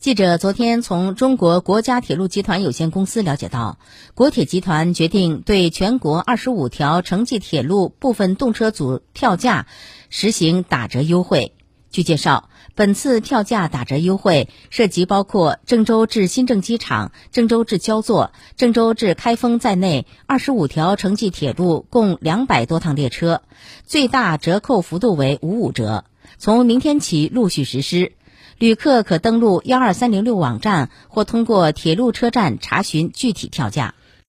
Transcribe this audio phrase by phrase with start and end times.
[0.00, 3.78] 记者昨天从中国国家铁路集团有限公司了解到，
[4.14, 9.66] 国铁集团决定对全国二十五条城际铁路部分动车组票价
[10.08, 11.52] 实行打折优惠。
[11.90, 23.42] 据介绍，本次票价打折优惠涉及包括郑州至新郑机场、郑州至焦作、郑州至开封在内二十五条城际铁路共两百多趟列车，
[23.84, 26.06] 最大折扣幅度为五五折，
[26.38, 28.12] 从明天起陆续实施。
[28.60, 33.94] 旅客可登录幺二三零六网站或通过铁路车站查询具体票价。